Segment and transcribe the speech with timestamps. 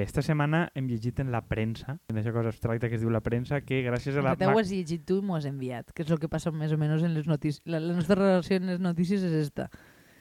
[0.00, 3.20] Esta setmana hem llegit en la premsa, en aquesta cosa abstracta que es diu la
[3.20, 4.34] premsa, que gràcies a la...
[4.38, 4.52] La...
[4.52, 6.78] Ho has llegit tu i m'ho has enviat, que és el que passa més o
[6.80, 7.60] menys en les notícies.
[7.68, 9.68] La, la nostra relació en les notícies és esta.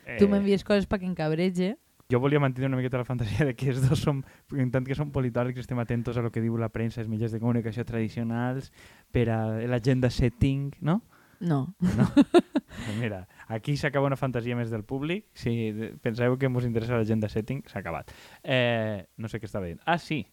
[0.05, 1.75] Eh, Tu m'envies coses perquè encabrege.
[2.09, 4.23] Jo volia mantenir una miqueta la fantasia de que els dos som,
[4.57, 7.35] en tant que som politòlegs, estem atentos a lo que diu la premsa, els mitjans
[7.35, 8.71] de comunicació tradicionals,
[9.13, 9.39] per a
[9.69, 11.03] l'agenda setting, no?
[11.39, 11.73] No.
[11.79, 12.07] No?
[12.15, 15.25] Pues mira, aquí s'acaba una fantasia més del públic.
[15.33, 18.11] Si de- penseu que ens interessa l'agenda setting, s'ha acabat.
[18.43, 19.79] Eh, no sé què estava dient.
[19.85, 20.25] Ah, sí,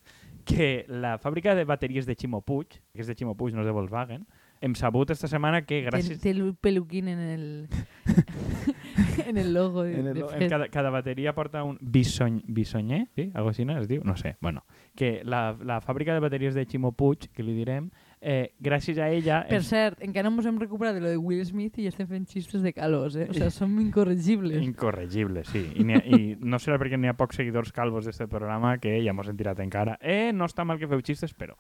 [0.45, 3.67] que la fàbrica de bateries de Ximo Puig, que és de Ximo Puig, no és
[3.67, 4.27] de Volkswagen,
[4.61, 6.21] hem sabut esta setmana que Té, gràcies...
[6.23, 7.69] té el peluquín en el,
[9.27, 9.83] en el logo.
[9.83, 13.31] De, En el, de en cada, cada bateria porta un bisony, bisonyer, sí?
[13.35, 14.03] Algo així no es diu?
[14.05, 14.37] No sé.
[14.41, 14.65] Bueno,
[14.95, 17.91] que la, la fàbrica de bateries de Ximo Puig, que li direm,
[18.27, 19.45] eh, gràcies a ella...
[19.47, 21.93] Per és cert, encara no ens hem recuperat de lo de Will Smith i ja
[21.93, 23.29] estem fent xistes de calós, eh?
[23.31, 24.59] O sigui, som incorregibles.
[24.67, 25.63] Incorregible, sí.
[25.79, 29.15] I, ha, I no serà perquè n'hi ha pocs seguidors calvos d'aquest programa que ja
[29.15, 29.95] mos hem tirat encara.
[30.03, 31.55] Eh, no està mal que feu xistes, però...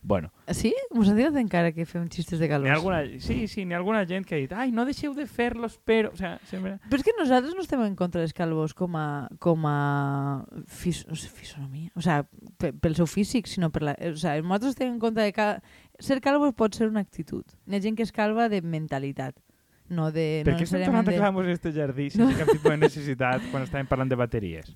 [0.00, 0.72] Bueno, Sí?
[0.94, 2.70] Us ha dit encara que fem xistes de calós?
[2.70, 3.00] alguna...
[3.18, 6.12] Sí, sí, n'hi ha alguna gent que ha dit ai, no deixeu de fer-los, però...
[6.14, 6.76] O sea, sempre...
[6.86, 11.02] Però és que nosaltres no estem en contra dels calvos com a, com a fis,
[11.10, 13.96] no sé, fisonomia, o sigui, pe, pel seu físic, sinó per la...
[13.98, 15.48] O sigui, nosaltres estem en contra de que
[15.98, 17.44] ser calvo pot ser una actitud.
[17.66, 19.34] Hi ha gent que és calva de mentalitat,
[19.88, 20.42] no de...
[20.46, 23.44] Per no què estem tornant a de- clavar este jardí sense cap tipus de necessitat
[23.50, 24.72] quan estàvem parlant de bateries?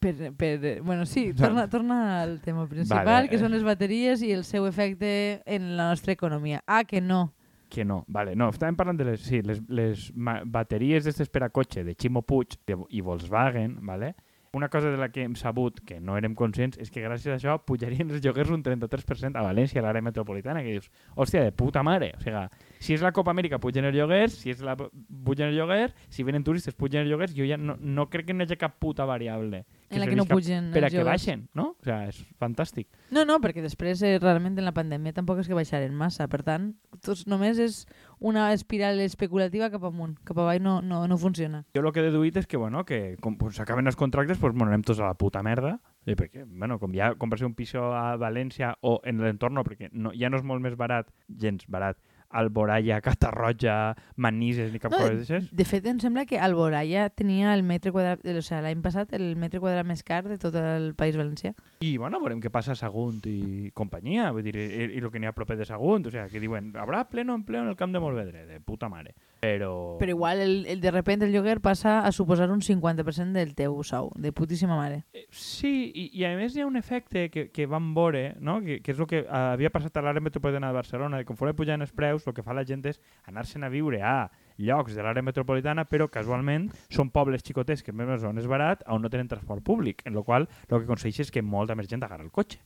[0.00, 4.32] Per, per, bueno, sí, torna, torna al tema principal, Vale, que són les bateries i
[4.32, 6.62] el seu efecte en la nostra economia.
[6.66, 7.34] Ah, que no.
[7.70, 11.50] Que no, vale, no, estàvem parlant de les, sí, les, les bateries d'estes per a
[11.50, 14.14] cotxe de Ximo Puig de, i Volkswagen, vale?
[14.54, 17.38] Una cosa de la que hem sabut, que no érem conscients, és que gràcies a
[17.40, 21.52] això pujarien els lloguers un 33% a València, a l'àrea metropolitana, que dius, hòstia, de
[21.52, 22.12] puta mare.
[22.18, 22.44] O sigui,
[22.78, 26.22] si és la Copa Amèrica, pugen els lloguers, si és la pugen els lloguers, si
[26.22, 28.78] venen turistes, pugen els lloguers, jo ja no, no crec que no hi hagi cap
[28.78, 31.70] puta variable En la que no pugen per a que baixen, no?
[31.74, 32.88] O sigui, és fantàstic.
[33.14, 36.26] No, no, perquè després eh, realment en la pandèmia tampoc és que baixaren massa.
[36.30, 36.72] Per tant,
[37.04, 37.82] tots, només és
[38.18, 40.16] una espiral especulativa cap amunt.
[40.26, 41.64] Cap avall no, no, no funciona.
[41.76, 44.54] Jo el que he deduït és que, bueno, que com pues, s'acaben els contractes, pues,
[44.54, 45.78] bueno, anem tots a la puta merda.
[46.04, 50.12] I perquè, bueno, com ja comprar-se un piso a València o en l'entorn, perquè no,
[50.12, 51.08] ja no és molt més barat,
[51.40, 51.96] gens barat,
[52.34, 55.48] Alboraya, Catarroja, Manises, ni cap No, cosa d'aixes.
[55.54, 59.34] De fet, em sembla que Alboraya tenia el metre quadrat, o sigui, l'any passat el
[59.40, 61.54] metre quadrat més car de tot el País Valencià.
[61.84, 65.22] I, bueno, veurem què passa a Sagunt i companyia, vull dir, i, i el que
[65.22, 67.94] n'hi ha proper de Sagunt, o sigui, que diuen, habrà pleno empleo en el camp
[67.94, 69.14] de Molvedre, de puta mare.
[69.44, 69.98] Però...
[70.00, 73.76] Però igual, el, el, de repente, el lloguer passa a suposar un 50% del teu
[73.84, 75.04] sou, de putíssima mare.
[75.12, 78.58] Eh, Sí, i, i a més hi ha un efecte que, que vam veure, no?
[78.64, 81.84] que, que és el que havia passat a l'àrea metropolitana de Barcelona, de conforme pujan
[81.84, 85.24] els preus, el que fa la gent és anar-se'n a viure a llocs de l'àrea
[85.26, 89.64] metropolitana, però casualment són pobles xicotets que més on és barat, on no tenen transport
[89.64, 92.60] públic, en la qual el que aconsegueix és que molta més gent agarra el cotxe.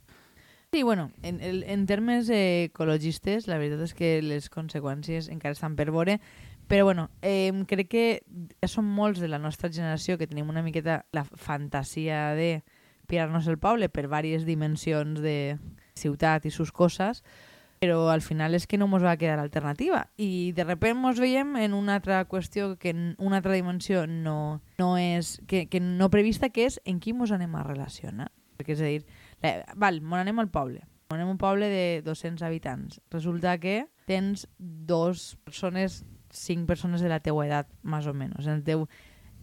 [0.71, 5.89] Sí, bueno, en, en termes ecologistes, la veritat és que les conseqüències encara estan per
[5.89, 6.19] veure,
[6.69, 8.05] però bueno, eh, crec que
[8.61, 12.61] ja som molts de la nostra generació que tenim una miqueta la fantasia de
[13.09, 15.57] pirar-nos el poble per diverses dimensions de
[15.97, 17.25] ciutat i sus coses,
[17.79, 21.57] però al final és que no ens va quedar alternativa i de repente ens veiem
[21.63, 26.11] en una altra qüestió que en una altra dimensió no, no és que, que no
[26.11, 28.31] prevista que és en qui ens anem a relacionar.
[28.59, 29.03] Perquè és a dir,
[29.45, 30.83] la, val, me n'anem al poble.
[31.09, 33.01] Me n'anem a un poble de 200 habitants.
[33.15, 38.47] Resulta que tens dos persones cinc persones de la teua edat més o menys.
[38.47, 38.87] En, teu,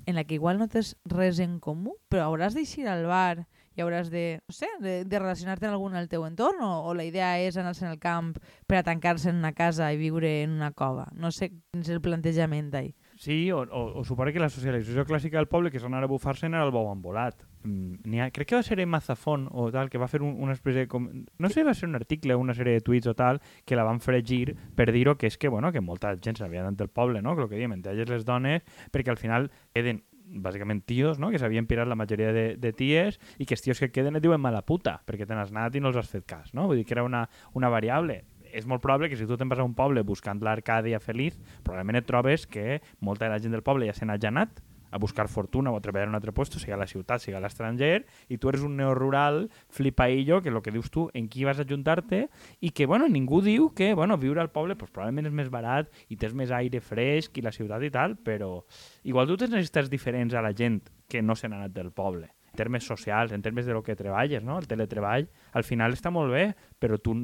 [0.05, 3.83] en la que igual no tens res en comú però hauràs d'eixir al bar i
[3.83, 7.05] hauràs de, no sé, de, de relacionar-te amb algun al teu entorn o, o la
[7.07, 8.35] idea és anar-se'n al camp
[8.67, 11.09] per a tancar-se en una casa i viure en una cova.
[11.13, 12.95] No sé quin és el plantejament d'ahir.
[13.15, 16.09] Sí, o, o, o suposa que la socialització clàssica del poble, que és anar a
[16.11, 17.45] bufar-se'n, era el bou embolat.
[17.63, 20.55] Mm, ha, crec que va ser en Mazafón o tal, que va fer un, una
[20.55, 20.89] espècie de...
[20.91, 21.07] Com,
[21.39, 24.01] no sé, va ser un article, una sèrie de tuits o tal, que la van
[24.03, 27.37] fregir per dir-ho, que és que, bueno, que molta gent s'havia anat del poble, no?
[27.37, 31.31] Que el que diem, entre elles les dones, perquè al final queden bàsicament tios, no?
[31.31, 34.23] que s'havien pirat la majoria de, de ties i que els tios que queden et
[34.23, 36.67] diuen mala puta perquè te n'has anat i no els has fet cas, no?
[36.69, 38.23] Vull dir que era una, una variable
[38.55, 41.99] és molt probable que si tu te'n vas a un poble buscant l'Arcàdia feliç, probablement
[41.99, 44.61] et trobes que molta de la gent del poble ja se n'ha anat
[44.95, 47.35] a buscar fortuna o a treballar en un altre lloc, sigui a la ciutat, sigui
[47.35, 51.43] a l'estranger, i tu eres un neorural flipaillo, que el que dius tu, en qui
[51.43, 52.29] vas ajuntar-te,
[52.61, 55.91] i que, bueno, ningú diu que, bueno, viure al poble pues, probablement és més barat
[56.07, 58.63] i tens més aire fresc i la ciutat i tal, però
[59.03, 60.79] igual tu tens necessitats diferents a la gent
[61.11, 63.97] que no se n'ha anat del poble en termes socials, en termes de lo que
[63.99, 64.55] treballes, no?
[64.57, 66.45] El teletreball, al final està molt bé,
[66.79, 67.17] però tu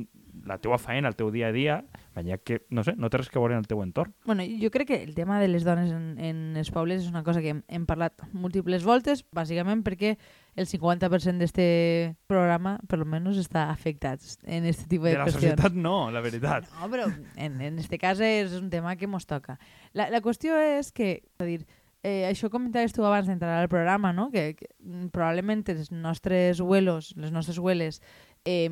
[0.46, 1.76] la teua feina, el teu dia a dia,
[2.16, 4.14] veia que, no sé, no té res que veure en el teu entorn.
[4.26, 7.24] Bueno, jo crec que el tema de les dones en, en els pobles és una
[7.24, 10.16] cosa que hem, hem parlat múltiples voltes, bàsicament perquè
[10.60, 11.68] el 50% d'este
[12.28, 15.52] programa, per lo menos, està afectat en este tipus de, De la qüestions.
[15.54, 16.66] societat no, la veritat.
[16.80, 17.06] No, però
[17.36, 19.60] en, en este cas és un tema que mos toca.
[19.94, 21.62] La, la qüestió és que, és a dir,
[22.04, 24.30] eh, això comentaves tu abans d'entrar al programa, no?
[24.34, 24.68] que, que
[25.14, 28.02] probablement els nostres abuelos, les nostres abueles,
[28.44, 28.68] eh,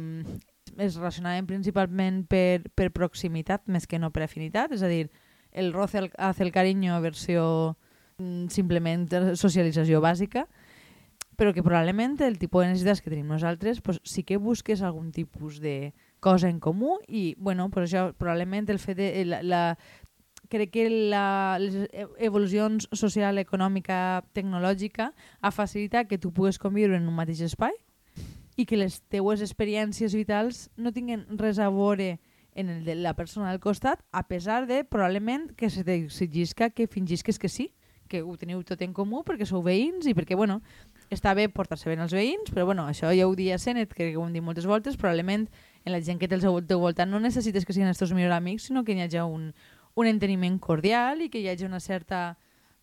[0.78, 5.10] es relacionaven principalment per, per proximitat més que no per afinitat, és a dir,
[5.52, 7.78] el roce hace el cariño versió
[8.18, 10.46] mm, simplement socialització bàsica,
[11.40, 15.14] però que probablement el tipus de necessitats que tenim nosaltres pues, sí que busques algun
[15.16, 19.10] tipus de cosa en comú i, bueno, pues això probablement el fet de...
[19.26, 19.64] La, la,
[20.50, 21.88] crec que la, les
[22.18, 27.76] evolucions social, econòmica, tecnològica ha facilitat que tu pugues conviure en un mateix espai
[28.60, 32.18] i que les teues experiències vitals no tinguen res a veure
[32.60, 36.90] en el de la persona al costat, a pesar de probablement que se t'exigisca que
[36.92, 37.70] fingisques que sí,
[38.10, 40.60] que ho teniu tot en comú perquè sou veïns i perquè, bueno,
[41.14, 44.20] està bé portar-se bé als veïns, però bueno, això ja ho dia Senet, crec que
[44.20, 45.48] ho hem dit moltes voltes, probablement
[45.86, 48.36] en la gent que té al teu voltant no necessites que siguin els teus millors
[48.36, 49.54] amics, sinó que hi hagi un,
[49.96, 52.38] un enteniment cordial i que hi hagi una certa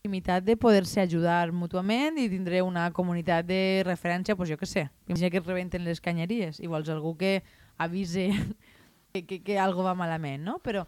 [0.07, 4.87] intimitat de poder-se ajudar mútuament i tindré una comunitat de referència, doncs jo què sé,
[5.07, 7.43] imagina que es rebenten les canyeries i vols algú que
[7.77, 8.29] avise
[9.13, 10.59] que, que, que algo va malament, no?
[10.63, 10.85] Però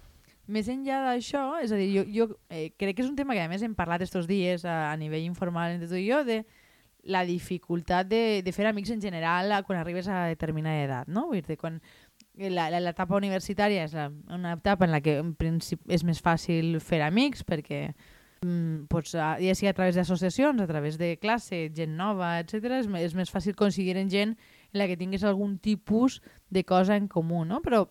[0.48, 3.44] més enllà d'això, és a dir, jo, jo eh, crec que és un tema que
[3.44, 6.46] a més hem parlat estos dies a, a nivell informal entre tu i jo de
[7.04, 11.28] la dificultat de, de fer amics en general quan arribes a determinada edat, no?
[11.28, 11.82] Vull dir, quan
[12.40, 17.02] l'etapa universitària és la, una etapa en la que en principi és més fàcil fer
[17.04, 17.90] amics perquè
[18.44, 22.80] mm, pots, ja sigui a través d'associacions, a través de classe, gent nova, etc.
[22.80, 26.98] És, és més fàcil coincidir en gent en la que tinguis algun tipus de cosa
[26.98, 27.62] en comú, no?
[27.66, 27.88] Però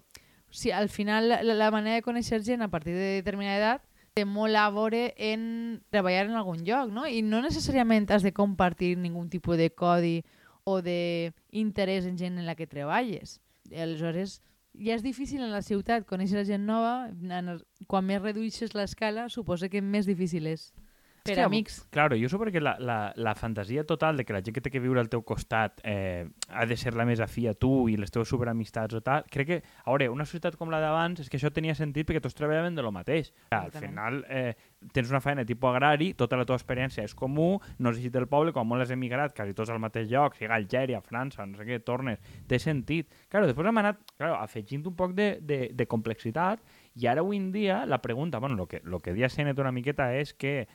[0.50, 3.86] si al final la, la manera de conèixer gent a partir de determinada edat
[4.16, 7.06] té molt a veure en treballar en algun lloc, no?
[7.06, 10.22] I no necessàriament has de compartir ningun tipus de codi
[10.66, 13.38] o d'interès en gent en la que treballes.
[13.70, 14.40] Aleshores,
[14.78, 17.10] ja és difícil en la ciutat conèixer gent nova,
[17.86, 20.70] quan més redueixes l'escala, suposa que més difícil és
[21.28, 21.78] per que, amics.
[21.94, 24.72] Claro, jo suposo que la, la, la fantasia total de que la gent que té
[24.72, 27.96] que viure al teu costat eh, ha de ser la més afí a tu i
[28.00, 31.30] les teves superamistats o tal, crec que, a veure, una societat com la d'abans és
[31.30, 33.32] que això tenia sentit perquè tots treballaven de lo mateix.
[33.54, 34.54] Al final eh,
[34.92, 38.52] tens una feina tipus agrari, tota la teva experiència és comú, no has del poble,
[38.56, 41.80] com molt has emigrat, quasi tots al mateix lloc, sigui Algèria, França, no sé què,
[41.84, 43.10] tornes, té sentit.
[43.28, 46.62] Claro, després hem anat claro, afegint un poc de, de, de complexitat
[46.98, 49.72] i ara avui en dia la pregunta, bueno, lo que, lo que dia Senet una
[49.72, 50.66] miqueta és que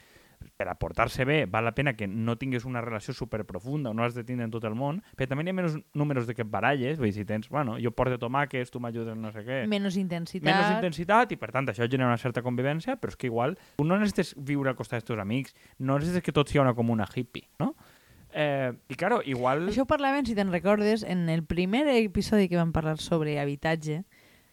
[0.57, 3.93] per a portar-se bé val la pena que no tinguis una relació super profunda o
[3.93, 6.35] no has de tindre en tot el món, però també hi ha menys números de
[6.35, 9.43] que et baralles, vull dir, si tens, bueno, jo porto tomàquets, tu m'ajudes no sé
[9.47, 10.47] què, Menys intensitat.
[10.49, 13.97] menys intensitat i per tant això genera una certa convivència, però és que igual no
[13.97, 17.47] necessites viure al costat dels teus amics, no necessites que tot sigui una comuna hippie,
[17.59, 17.75] no?
[18.33, 19.67] Eh, I claro, igual...
[19.69, 24.03] Això ho parlàvem, si te'n recordes, en el primer episodi que vam parlar sobre habitatge,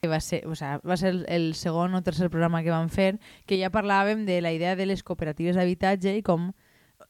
[0.08, 3.18] va ser, o sea, va ser el, el segon o tercer programa que vam fer,
[3.44, 6.52] que ja parlàvem de la idea de les cooperatives d'habitatge i com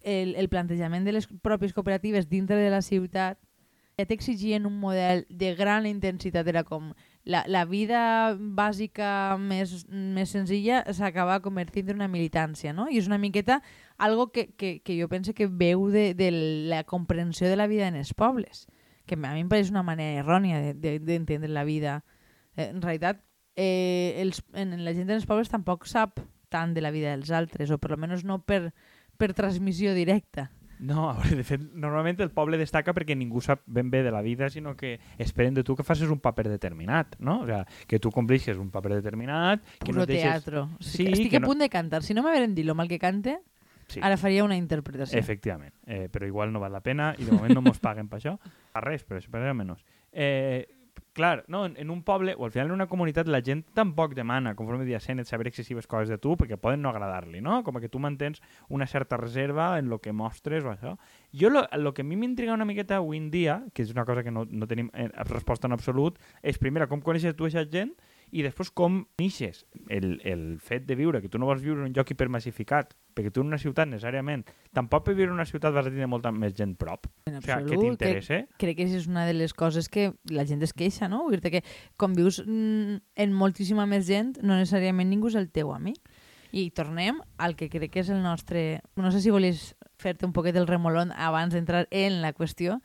[0.02, 3.38] el, el plantejament de les pròpies cooperatives dintre de la ciutat
[4.00, 6.90] ja t'exigien un model de gran intensitat, era com
[7.22, 12.88] la, la vida bàsica més, més senzilla s'acaba convertint en una militància, no?
[12.88, 13.60] I és una miqueta
[13.98, 16.30] algo que, que, que jo penso que veu de, de
[16.72, 18.66] la comprensió de la vida en els pobles,
[19.06, 22.00] que a mi em pareix una manera errònia d'entendre de, d'entendre la vida.
[22.56, 23.22] Eh, En realitat,
[23.56, 27.70] eh, els, en, la gent dels pobles tampoc sap tant de la vida dels altres,
[27.70, 28.72] o per almenys no per,
[29.16, 30.50] per transmissió directa.
[30.80, 34.22] No, veure, de fet, normalment el poble destaca perquè ningú sap ben bé de la
[34.24, 37.42] vida, sinó que esperen de tu que facis un paper determinat, no?
[37.42, 40.24] O sea, que tu complixes un paper determinat, que Puro no deixes...
[40.24, 40.70] teatro.
[40.80, 42.02] Sí, Estic que a no- punt de cantar.
[42.02, 43.40] Si no m'haveren dit lo mal que cante,
[43.90, 43.98] Sí.
[44.02, 45.18] ara faria una interpretació.
[45.18, 48.20] Efectivament, eh, però igual no val la pena i de moment no mos paguen per
[48.20, 48.36] això.
[48.72, 49.84] A res, però això per menys.
[50.12, 50.64] Eh,
[51.12, 54.14] clar, no, en, en un poble o al final en una comunitat la gent tampoc
[54.14, 57.60] demana, conforme dia Senet, saber excessives coses de tu perquè poden no agradar-li, no?
[57.66, 60.96] Com que tu mantens una certa reserva en lo que mostres o això.
[61.32, 64.22] Jo lo que a mi m'intriga una miqueta avui en dia, que és una cosa
[64.22, 67.94] que no, no tenim eh, resposta en absolut, és primera com coneixes tu aquesta gent
[68.30, 71.88] i després com nixes el, el fet de viure, que tu no vols viure en
[71.90, 74.44] un lloc hipermassificat, perquè tu en una ciutat necessàriament,
[74.76, 77.08] tampoc per viure en una ciutat vas a tenir molta més gent prop.
[77.26, 78.40] En O sigui, que absolut, t'interessa.
[78.62, 81.24] crec que és una de les coses que la gent es queixa, no?
[81.26, 81.64] Vull dir que
[81.96, 85.98] com vius mm, en moltíssima més gent, no necessàriament ningú és el teu amic.
[86.52, 88.80] I tornem al que crec que és el nostre...
[88.98, 92.80] No sé si volies fer-te un poquet el remolón abans d'entrar en la qüestió,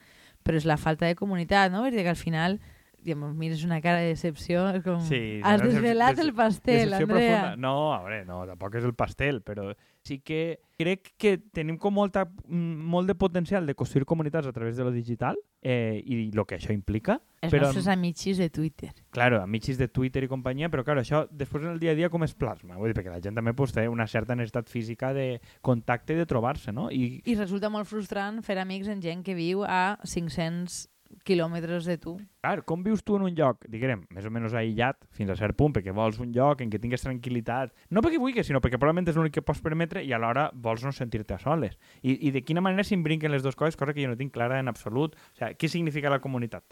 [0.46, 1.82] però és la falta de comunitat, no?
[1.82, 2.60] Vull dir que al final
[3.06, 5.00] i em mires una cara de decepció, és com...
[5.06, 7.42] Sí, Has decep- desvelat el pastel, Decepció Andrea.
[7.42, 7.56] profunda.
[7.62, 9.70] No, a veure, no, tampoc és el pastel, però
[10.06, 14.54] sí que crec que tenim com molta, mm, molt de potencial de construir comunitats a
[14.54, 17.20] través de lo digital eh, i el que això implica.
[17.42, 18.92] Els però, nostres amicis de Twitter.
[19.10, 22.10] claro, amicis de Twitter i companyia, però claro, això després en el dia a dia
[22.10, 22.76] com es plasma?
[22.78, 26.18] Vull dir, perquè la gent també pues, té una certa necessitat física de contacte i
[26.18, 26.90] de trobar-se, no?
[26.92, 30.88] I, I resulta molt frustrant fer amics en gent que viu a 500
[31.26, 32.16] quilòmetres de tu.
[32.42, 35.58] clar, com vius tu en un lloc, diguem, més o menys aïllat, fins a cert
[35.58, 39.10] punt, perquè vols un lloc en què tingues tranquil·litat, no perquè vulguis, sinó perquè probablement
[39.10, 41.78] és l'únic que pots permetre i alhora vols no sentir-te a soles.
[42.02, 44.60] I, I de quina manera s'imbrinquen les dues coses, cosa que jo no tinc clara
[44.60, 45.16] en absolut.
[45.16, 46.64] O sigui, què significa la comunitat?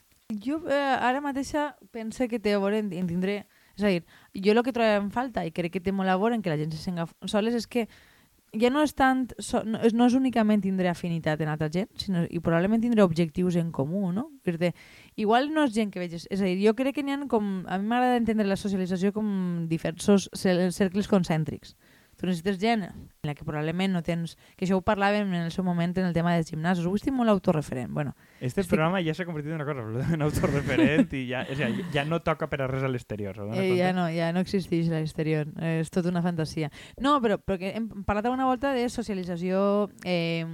[0.43, 3.43] Jo eh, ara mateixa pense que té a veure en, tindré...
[3.73, 4.03] És a dir,
[4.37, 6.51] jo el que trobo en falta, i crec que té molt a veure en que
[6.51, 7.87] la gent se senga soles, és que
[8.53, 11.89] ja no és tant, so, no, és, no és únicament tindre afinitat en altra gent,
[11.99, 14.27] sinó, i probablement tindre objectius en comú, no?
[14.45, 14.73] Dir,
[15.17, 16.27] igual no és gent que veges...
[16.29, 17.63] És a dir, jo crec que n'hi ha com...
[17.65, 21.73] A mi m'agrada entendre la socialització com diversos cer- cercles concèntrics.
[22.23, 24.37] Tu necessites gent en la que probablement no tens...
[24.55, 26.85] Que això ho parlàvem en el seu moment en el tema dels gimnasos.
[26.87, 27.91] Ho estic molt autorreferent.
[27.91, 31.57] Bueno, Este Estic- programa ja s'ha convertit en una cosa absolutament autorreferent i ja, o
[31.59, 33.35] sigui, ja no toca per a res a l'exterior.
[33.51, 36.71] Eh, ja no, ja no existeix a l'exterior, eh, és tot una fantasia.
[36.95, 40.47] No, però, però que hem parlat alguna volta de socialització eh,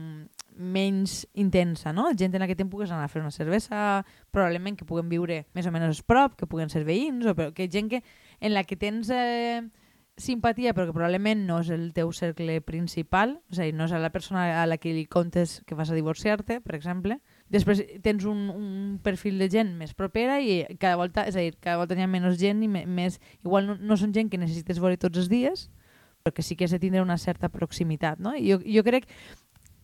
[0.57, 2.09] menys intensa, no?
[2.17, 4.01] Gent en la que te'n pugues anar a fer una cervesa,
[4.33, 7.69] probablement que puguen viure més o menys prop, que puguen ser veïns, o però que
[7.69, 8.01] gent que,
[8.41, 9.61] en la que tens eh,
[10.19, 13.95] simpatia, però que probablement no és el teu cercle principal, és a dir, no és
[13.95, 17.19] la persona a la que li contes que vas a divorciar-te, per exemple.
[17.49, 21.55] Després tens un, un perfil de gent més propera i cada volta, és a dir,
[21.57, 23.19] cada volta hi ha menys gent i me, més...
[23.41, 25.69] Igual no, no són gent que necessites veure tots els dies,
[26.21, 28.35] però que sí que has de tindre una certa proximitat, no?
[28.35, 29.07] I jo, jo crec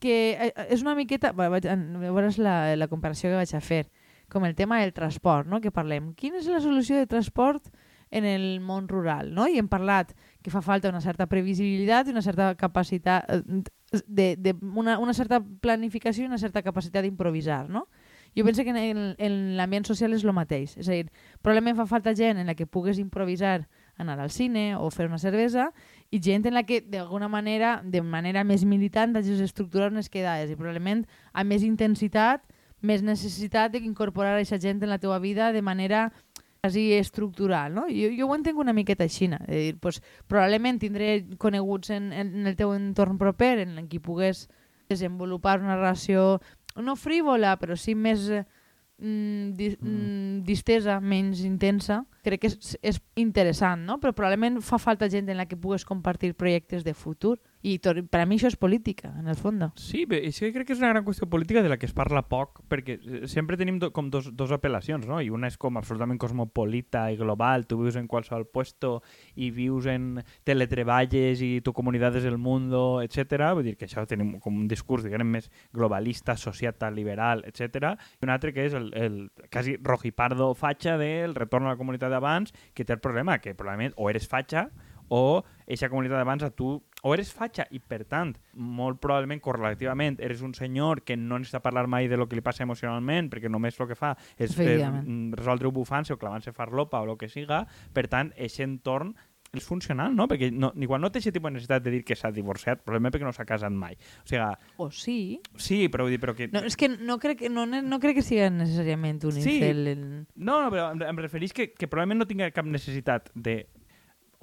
[0.04, 1.32] que eh, és una miqueta...
[1.34, 3.86] Bé, vaig, a veure la, la comparació que vaig a fer.
[4.30, 5.62] Com el tema del transport, no?
[5.62, 6.14] que parlem.
[6.18, 7.70] Quina és la solució de transport
[8.16, 9.34] en el món rural?
[9.36, 9.50] No?
[9.52, 13.64] I hem parlat que fa falta una certa previsibilitat i una certa capacitat eh,
[14.08, 17.88] de, de una, una certa planificació i una certa capacitat d'improvisar, no?
[18.36, 20.74] Jo penso que en, en, en l'ambient social és el mateix.
[20.76, 21.06] És a dir,
[21.40, 25.20] probablement fa falta gent en la que pugues improvisar anar al cine o fer una
[25.20, 25.70] cervesa
[26.12, 30.52] i gent en la que d'alguna manera, de manera més militant, hagis d'estructurar unes quedades
[30.52, 32.44] i probablement amb més intensitat,
[32.82, 36.12] més necessitat d'incorporar aquesta gent en la teva vida de manera
[36.66, 37.86] quasi estructural, no?
[37.94, 42.10] Jo, jo ho entenc una miqueta així, és a dir, pues, probablement tindré coneguts en,
[42.10, 44.48] en el teu entorn proper en qui pugues
[44.90, 46.42] desenvolupar una relació
[46.82, 48.42] no frívola, però sí més eh,
[48.98, 52.02] mm, di, mm, distesa, menys intensa.
[52.26, 54.00] Crec que és, és interessant, no?
[54.02, 57.38] Però probablement fa falta gent en la que pugues compartir projectes de futur.
[57.66, 59.80] I tot, per a mi això és política, en el fons.
[59.82, 61.96] Sí, bé, és que crec que és una gran qüestió política de la que es
[61.98, 65.18] parla poc, perquè eh, sempre tenim do, com dos, dos apel·lacions, no?
[65.18, 69.00] I una és com absolutament cosmopolita i global, tu vius en qualsevol puesto
[69.42, 73.50] i vius en teletreballes i tu comunitat és el mundo, etc.
[73.58, 77.96] Vull dir que això tenim com un discurs, diguem, més globalista, societal, liberal, etc.
[78.22, 79.18] I un altre que és el, el
[79.50, 83.96] quasi rojipardo fatxa del retorn a la comunitat d'abans, que té el problema que probablement
[84.00, 84.70] o eres fatxa
[85.10, 90.18] o eixa comunitat d'abans a tu o eres fatxa i per tant molt probablement correlativament
[90.24, 93.52] eres un senyor que no necessita parlar mai de lo que li passa emocionalment perquè
[93.52, 95.06] només el que fa és eh, Efectivament.
[95.06, 99.14] mm, resoldre bufant-se o clavant-se farlopa o el que siga per tant aquest entorn
[99.58, 100.28] és funcional, no?
[100.28, 103.14] Perquè no, igual no té aquest tipus de necessitat de dir que s'ha divorciat, probablement
[103.16, 103.96] perquè no s'ha casat mai.
[104.24, 104.44] O sigui,
[104.78, 105.18] O sí.
[105.58, 106.48] sí, però vull dir, però que...
[106.52, 109.58] No, és que no crec, que- no, no crec que sigui necessàriament un Sí.
[109.58, 109.88] incel.
[109.88, 110.06] En...
[110.36, 113.66] No, no, però em, em referís que, que probablement no tinga cap necessitat de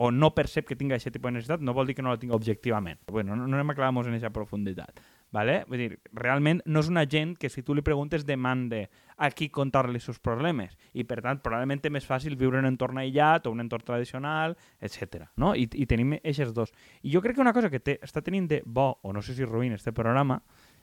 [0.02, 2.18] o no percep que tinga aquest tipus de necessitat, no vol dir que no la
[2.18, 2.98] tinga objectivament.
[3.06, 4.98] Bueno, no, no anem a clavar-nos en aquesta profunditat.
[5.32, 5.64] ¿Vale?
[5.66, 8.84] Vull dir, realment no és una gent que si tu li preguntes demande
[9.16, 12.68] a qui contar-li els seus problemes i per tant probablement és més fàcil viure en
[12.68, 15.26] un entorn aïllat o un entorn tradicional, etc.
[15.40, 15.56] No?
[15.56, 16.72] I, I tenim aquests dos.
[17.02, 19.34] I jo crec que una cosa que té, està tenint de bo, o no sé
[19.34, 20.42] si ruïn, este programa,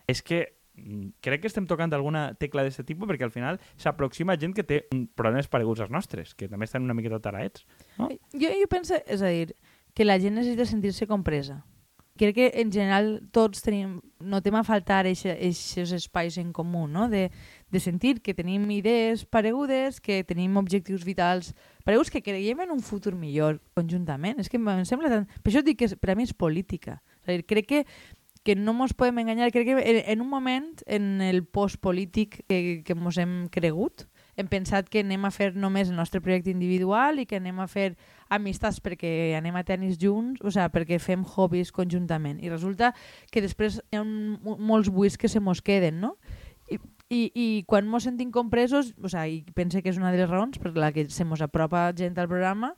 [0.09, 0.41] és que
[0.75, 4.65] mm, crec que estem tocant alguna tecla d'aquest tipus perquè al final s'aproxima gent que
[4.65, 4.81] té
[5.15, 7.67] problemes pareguts als nostres, que també estan una miqueta taraets.
[8.01, 8.09] No?
[8.33, 9.53] Jo, jo penso, és a dir,
[9.93, 11.61] que la gent necessita sentir-se compresa.
[12.19, 17.07] Crec que en general tots tenim, notem a faltar aquests espais en comú, no?
[17.07, 17.29] de,
[17.71, 21.53] de sentir que tenim idees paregudes, que tenim objectius vitals
[21.87, 24.43] pareguts, que creiem en un futur millor conjuntament.
[24.43, 25.29] És que em sembla tant...
[25.39, 26.99] Per això dic que per a mi és política.
[27.23, 27.85] És a dir, crec que
[28.43, 29.51] que no ens podem enganyar.
[29.51, 34.07] Crec que en, en un moment, en el post-polític que, que ens hem cregut,
[34.39, 37.67] hem pensat que anem a fer només el nostre projecte individual i que anem a
[37.67, 37.91] fer
[38.29, 42.39] amistats perquè anem a tennis junts, o sigui, perquè fem hobbies conjuntament.
[42.43, 42.93] I resulta
[43.31, 46.15] que després hi ha un, molts buits que se mos queden, no?
[46.69, 50.19] I I, i quan mos sentim compresos, o sigui, i pense que és una de
[50.21, 52.75] les raons per la que se mos apropa gent al programa,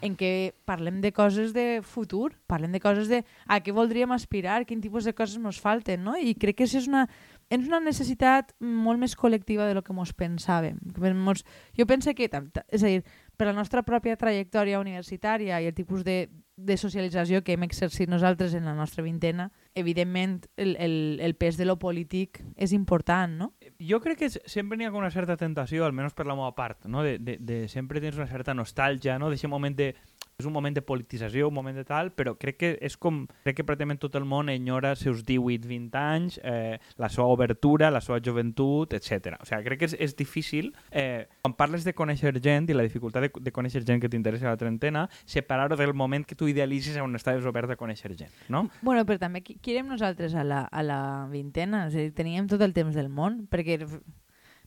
[0.00, 4.62] en què parlem de coses de futur, parlem de coses de a què voldríem aspirar,
[4.64, 6.16] quin tipus de coses ens falten, no?
[6.16, 7.06] I crec que això és una,
[7.52, 10.80] és una necessitat molt més col·lectiva de lo que ens pensàvem.
[11.20, 11.44] Mos,
[11.76, 12.28] jo penso que,
[12.68, 13.04] és a dir,
[13.36, 18.08] per la nostra pròpia trajectòria universitària i el tipus de, de socialització que hem exercit
[18.08, 23.36] nosaltres en la nostra vintena, evidentment el, el, el pes de lo polític és important,
[23.36, 23.50] no?
[23.76, 27.04] Jo crec que sempre n'hi ha una certa tentació, almenys per la meva part, no?
[27.04, 29.28] de, de, de sempre tens una certa nostàlgia, no?
[29.28, 29.92] d'aquest moment de
[30.36, 33.22] és un moment de politització, un moment de tal, però crec que és com...
[33.46, 37.88] Crec que pràcticament tot el món enyora els seus 18-20 anys, eh, la seva obertura,
[37.92, 39.38] la seva joventut, etc.
[39.40, 42.84] O sigui, crec que és, és difícil, eh, quan parles de conèixer gent i la
[42.84, 46.50] dificultat de, de conèixer gent que t'interessa a la trentena, separar-ho del moment que tu
[46.52, 48.66] idealitzis on estaves obert a conèixer gent, no?
[48.82, 51.00] Bueno, però també qui, érem nosaltres a la, a la
[51.32, 51.86] vintena?
[51.86, 53.80] A dir, teníem tot el temps del món, perquè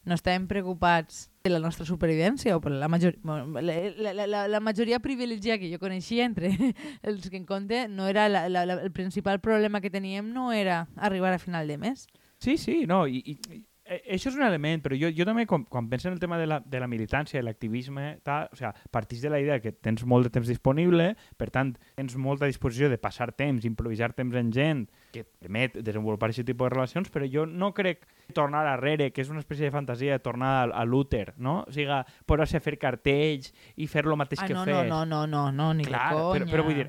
[0.10, 3.16] no estàvem preocupats de la nostra supervivència o per la, major...
[3.24, 6.52] la, la, la, la majoria privilegiada que jo coneixia entre
[7.08, 10.52] els que en compte no era la, la, la, el principal problema que teníem no
[10.52, 12.08] era arribar a final de mes.
[12.40, 15.66] Sí, sí, no, i, i, eh, això és un element, però jo, jo també, quan,
[15.70, 19.22] quan penso en el tema de la, de la militància i l'activisme, o sea, partís
[19.22, 23.02] de la idea que tens molt de temps disponible, per tant, tens molta disposició de
[23.02, 27.28] passar temps, improvisar temps en gent, que et permet desenvolupar aquest tipus de relacions, però
[27.30, 28.06] jo no crec
[28.38, 31.64] tornar arrere, que és una espècie de fantasia de tornar a, a Luther, no?
[31.68, 32.00] O sigui,
[32.30, 34.88] posar-se a fer cartells i fer lo mateix ah, que no, fes.
[34.90, 36.46] No, no, no, no, ni Clar, de conya.
[36.46, 36.88] Però, però vull dir,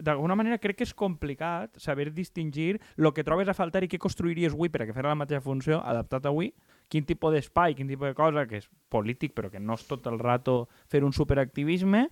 [0.00, 4.00] d'alguna manera crec que és complicat saber distingir el que trobes a faltar i què
[4.00, 6.52] construiries avui per a que fer la mateixa funció adaptat avui,
[6.90, 10.08] quin tipus d'espai, quin tipus de cosa, que és polític però que no és tot
[10.10, 12.08] el rato fer un superactivisme,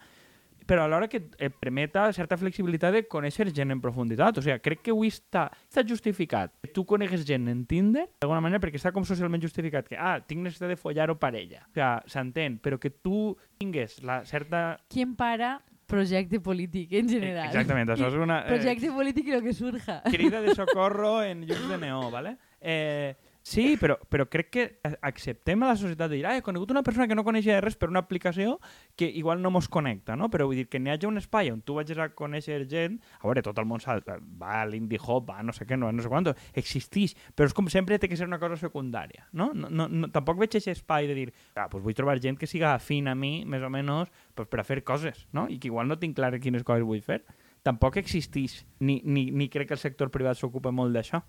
[0.69, 4.39] però alhora que et permeta certa flexibilitat de conèixer gent en profunditat.
[4.39, 6.53] O sigui, crec que avui està, està justificat.
[6.77, 10.45] Tu conegues gent en Tinder, d'alguna manera, perquè està com socialment justificat que, ah, tinc
[10.45, 11.65] necessitat de follar-ho parella.
[11.65, 14.77] O sigui, s'entén, però que tu tingues la certa...
[14.93, 15.57] Qui para
[15.89, 17.49] projecte polític en general.
[17.49, 18.43] Exactament, això és una...
[18.49, 20.03] Eh, projecte polític i el que surja.
[20.13, 22.37] Crida de socorro en llums de neó, ¿vale?
[22.61, 24.65] Eh, Sí, però, però crec que
[25.01, 27.79] acceptem a la societat de dir ah, he conegut una persona que no coneixia res
[27.81, 28.59] per una aplicació
[28.99, 30.29] que igual no mos connecta, no?
[30.29, 33.25] Però vull dir que n'hi hagi un espai on tu vagis a conèixer gent, a
[33.25, 36.05] veure, tot el món va a l'indie hop, va a no sé què, no, no
[36.05, 39.53] sé quant, existeix, però és com sempre té que ser una cosa secundària, no?
[39.55, 42.47] no, no, no tampoc veig aquest espai de dir, ah, pues vull trobar gent que
[42.47, 45.49] siga afín a mi, més o menys, pues per a fer coses, no?
[45.49, 47.23] I que igual no tinc clar quines coses vull fer.
[47.65, 51.25] Tampoc existeix, ni, ni, ni crec que el sector privat s'ocupa molt d'això.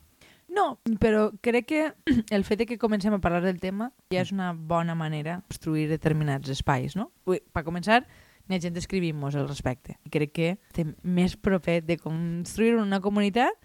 [0.60, 1.84] No, però crec que
[2.36, 5.48] el fet de que comencem a parlar del tema ja és una bona manera de
[5.48, 7.10] construir determinats espais, no?
[7.26, 8.02] Per començar,
[8.50, 9.96] n'hi ha gent escrivint-nos al respecte.
[10.04, 13.56] I crec que estem més propet de construir una comunitat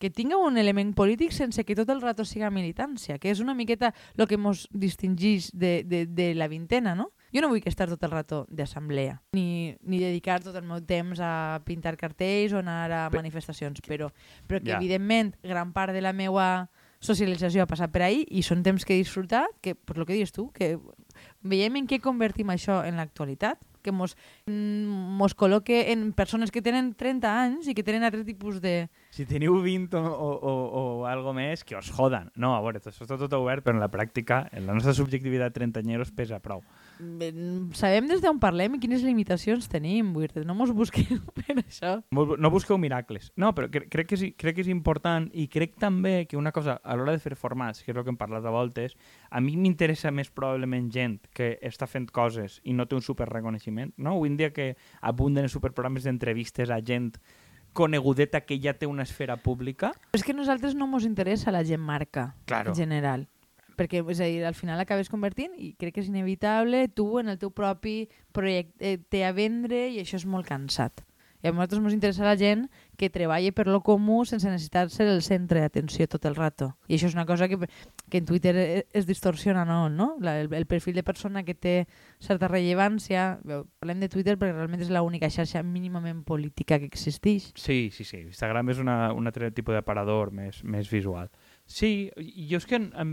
[0.00, 3.54] que tinga un element polític sense que tot el rato siga militància, que és una
[3.54, 7.10] miqueta el que ens distingeix de, de, de la vintena, no?
[7.30, 11.20] Jo no vull estar tot el rato d'assemblea, ni, ni dedicar tot el meu temps
[11.22, 14.10] a pintar cartells o anar a manifestacions, però,
[14.48, 14.80] però que yeah.
[14.82, 16.68] evidentment gran part de la meva
[17.00, 20.18] socialització ha passat per ahir i són temps que he disfrutat, que, per lo que
[20.18, 20.74] dius tu, que
[21.40, 26.60] veiem en què convertim això en l'actualitat, que mos, mm, mos col·loque en persones que
[26.60, 30.52] tenen 30 anys i que tenen altre tipus de, si teniu 20 o, o, o,
[31.00, 32.28] o algo més, que us jodan.
[32.36, 35.56] No, a veure, això està tot obert, però en la pràctica, en la nostra subjectivitat
[35.56, 36.60] trentanyeros pesa prou.
[37.76, 41.96] Sabem des d'on parlem i quines limitacions tenim, vull dir, no mos busqueu per això.
[42.12, 43.30] No busqueu miracles.
[43.40, 46.52] No, però cre crec, que és, crec que és important i crec també que una
[46.52, 48.96] cosa, a l'hora de fer formats, que és el que hem parlat a voltes,
[49.30, 53.28] a mi m'interessa més probablement gent que està fent coses i no té un super
[53.30, 53.94] reconeixement.
[53.96, 54.18] No?
[54.18, 57.14] Avui en dia que abunden els superprogrames d'entrevistes a gent
[57.72, 59.92] conegudeta que ja té una esfera pública.
[60.12, 62.72] És que a nosaltres no ens interessa la gent marca, claro.
[62.72, 63.28] en general.
[63.80, 67.32] Perquè és a dir, al final acabes convertint, i crec que és inevitable, tu en
[67.32, 68.02] el teu propi
[68.36, 71.00] projecte a vendre i això és molt cansat.
[71.40, 72.66] I a nosaltres ens interessa la gent
[73.00, 76.74] que treballi per lo comú sense necessitar ser el centre d'atenció tot el rato.
[76.84, 79.88] I això és una cosa que, que en Twitter e, es distorsiona, no?
[79.88, 80.10] no?
[80.20, 81.86] La, el, el perfil de persona que té
[82.20, 83.38] certa rellevància...
[83.80, 87.54] Parlem de Twitter perquè realment és l'única xarxa mínimament política que existeix.
[87.56, 88.26] Sí, sí, sí.
[88.28, 91.32] Instagram és una, un altre tipus d'aparador més, més visual.
[91.70, 92.10] Sí,
[92.50, 93.10] jo és que en,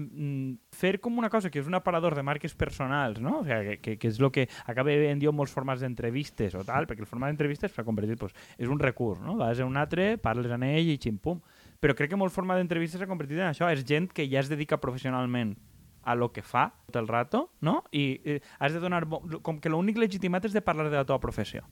[0.74, 3.44] fer com una cosa que és un aparador de marques personals, no?
[3.44, 6.64] O sigui, que, que, que és el que acaba en dir molts formats d'entrevistes o
[6.66, 9.38] tal, perquè el format d'entrevistes s'ha convertit, pues, és un recurs, no?
[9.38, 11.38] Vas a un altre, parles amb ell i xim-pum.
[11.78, 14.50] Però crec que molt format d'entrevistes s'ha convertit en això, és gent que ja es
[14.50, 15.54] dedica professionalment
[16.02, 17.84] a lo que fa tot el rato, no?
[17.92, 19.04] I eh, has de donar...
[19.46, 21.68] Com que l'únic legitimat és de parlar de la teva professió.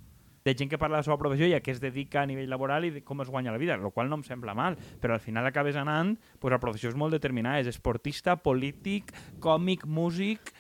[0.45, 2.51] De gent que parla de la seva professió i a què es dedica a nivell
[2.51, 5.17] laboral i de com es guanya la vida, el qual no em sembla mal, però
[5.17, 10.53] al final acabes anant, pues, la professió és molt determinada, és esportista, polític, còmic, músic...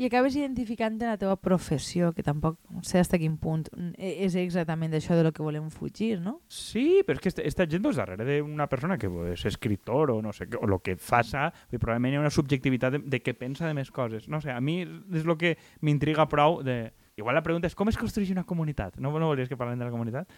[0.00, 3.66] I acabes identificant la teva professió, que tampoc sé fins a quin punt
[3.98, 6.38] e- és exactament d'això de lo que volem fugir, no?
[6.48, 10.32] Sí, però és que esta, gent pues, darrere d'una persona que és escriptor o no
[10.32, 13.68] sé què, o el que faça, probablement hi ha una subjectivitat de, de què pensa
[13.68, 14.24] de més coses.
[14.28, 16.94] No sé, a mi és el que m'intriga prou de...
[17.20, 18.96] Igual la pregunta és com es construeix una comunitat?
[18.96, 20.30] No, no volies que parlem de la comunitat?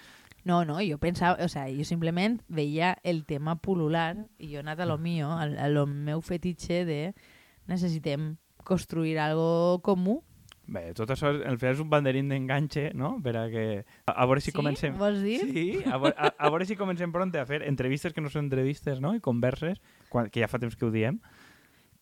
[0.42, 4.64] No, no, jo pensava, o sea, jo simplement veia el tema pulular i jo he
[4.64, 7.01] anat a lo mío, a, a lo meu fetitxe de
[7.71, 8.33] necessitem
[8.66, 10.25] construir algo comú.
[10.73, 13.14] Bé, tot això el fer és un banderín d'enganxe, no?
[13.23, 13.64] Per a que...
[14.07, 14.57] A, a veure si sí?
[14.57, 14.99] comencem...
[14.99, 15.38] Vols dir?
[15.47, 18.99] Sí, a, a, a veure si comencem pronte a fer entrevistes que no són entrevistes,
[19.03, 19.14] no?
[19.14, 19.79] I converses,
[20.11, 21.23] quan, que ja fa temps que ho diem.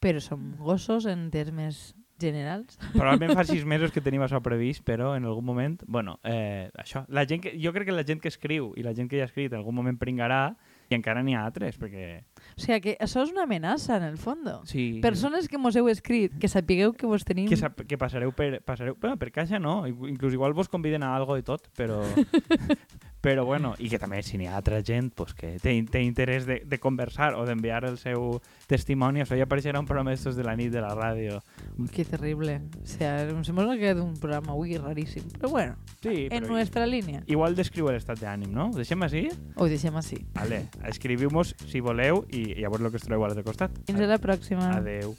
[0.00, 2.78] Però som gossos en termes generals.
[2.92, 5.78] Probablement fa sis mesos que tenim això previst, però en algun moment...
[5.86, 7.04] Bueno, eh, això.
[7.08, 9.26] La gent que, jo crec que la gent que escriu i la gent que ja
[9.26, 10.44] ha escrit en algun moment pringarà
[10.90, 12.06] i encara n'hi ha altres, perquè...
[12.56, 14.48] O sigui que això és una amenaça, en el fons.
[14.70, 17.46] Sí, Persones que mos heu escrit, que sapigueu que vos tenim...
[17.50, 21.14] que, sap, que passareu per, passareu, bueno, per caixa no, inclús igual vos conviden a
[21.14, 22.00] algo i tot, però,
[23.20, 26.46] però bueno, i que també si n'hi ha altra gent pues, que té, té interès
[26.48, 30.44] de, de conversar o d'enviar el seu testimoni, això ja apareixerà un programa d'estos de
[30.46, 31.40] la nit de la ràdio.
[31.92, 32.60] Que terrible.
[32.82, 35.28] O sea, em sembla que un programa avui raríssim.
[35.38, 37.22] Però bueno, Sí, en però nuestra línia.
[37.26, 38.70] igual descriu l'estat d'ànim, no?
[38.70, 39.26] Ho deixem així?
[39.56, 40.22] Ho deixem així.
[40.34, 43.76] Vale, escriviu-nos si voleu i llavors el que us trobeu a l'altre costat.
[43.86, 44.72] Fins a la pròxima.
[44.78, 45.12] Adeu.